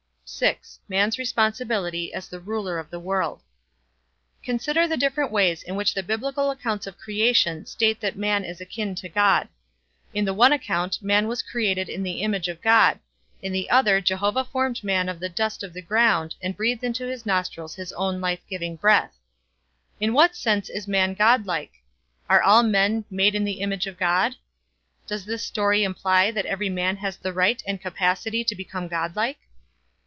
VI. 0.39 0.59
MAN'S 0.87 1.17
RESPONSIBILITY 1.19 2.13
AS 2.13 2.29
THE 2.29 2.39
RULER 2.39 2.79
OF 2.79 2.89
THE 2.89 3.01
WORLD. 3.01 3.41
Consider 4.41 4.87
the 4.87 4.95
different 4.95 5.29
ways 5.29 5.61
in 5.61 5.75
which 5.75 5.93
the 5.93 6.01
Biblical 6.03 6.49
accounts 6.51 6.87
of 6.87 6.97
creation 6.97 7.65
state 7.65 7.99
that 7.99 8.15
man 8.17 8.45
is 8.45 8.61
akin 8.61 8.95
to 8.95 9.09
God. 9.09 9.49
In 10.13 10.23
the 10.23 10.33
one 10.33 10.53
account 10.53 10.99
man 11.01 11.27
was 11.27 11.41
created 11.41 11.89
in 11.89 12.01
the 12.01 12.21
image 12.21 12.47
of 12.47 12.61
God; 12.61 12.97
in 13.41 13.51
the 13.51 13.69
other 13.69 13.99
Jehovah 13.99 14.45
formed 14.45 14.83
man 14.85 15.09
of 15.09 15.19
the 15.19 15.27
dust 15.29 15.63
of 15.63 15.73
the 15.73 15.81
ground 15.81 16.35
and 16.41 16.55
breathed 16.55 16.85
into 16.85 17.05
his 17.07 17.25
nostrils 17.25 17.75
his 17.75 17.91
own 17.93 18.21
life 18.21 18.39
giving 18.49 18.77
breath. 18.77 19.13
In 19.99 20.13
what 20.13 20.35
sense 20.37 20.69
is 20.69 20.87
man 20.87 21.13
God 21.13 21.45
like? 21.45 21.73
Are 22.29 22.41
all 22.41 22.63
men 22.63 23.03
"made 23.11 23.35
in 23.35 23.43
the 23.43 23.59
image 23.59 23.85
of 23.85 23.99
God"? 23.99 24.37
Does 25.07 25.25
this 25.25 25.43
story 25.43 25.83
imply 25.83 26.31
that 26.31 26.45
every 26.45 26.69
man 26.69 26.95
has 26.97 27.17
the 27.17 27.33
right 27.33 27.61
and 27.67 27.81
capacity 27.81 28.45
to 28.45 28.55
become 28.55 28.87
God 28.87 29.17
like? 29.17 29.37